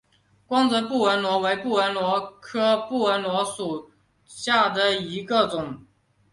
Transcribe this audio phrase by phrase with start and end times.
[0.47, 3.91] 光泽布纹螺为布纹螺科布纹螺属
[4.25, 5.85] 下的一个种。